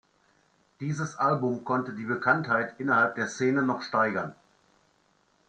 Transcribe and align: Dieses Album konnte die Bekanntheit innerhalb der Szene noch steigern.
Dieses 0.79 1.15
Album 1.17 1.63
konnte 1.63 1.93
die 1.93 2.05
Bekanntheit 2.05 2.79
innerhalb 2.79 3.13
der 3.17 3.27
Szene 3.27 3.61
noch 3.61 3.83
steigern. 3.83 4.33